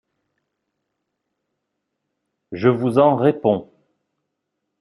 [2.51, 3.71] Je vous en réponds!…